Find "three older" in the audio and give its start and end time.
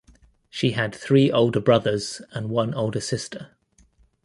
0.95-1.59